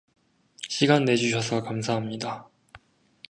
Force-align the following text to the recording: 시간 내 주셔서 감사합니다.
시간 0.67 1.05
내 1.05 1.15
주셔서 1.15 1.61
감사합니다. 1.61 2.49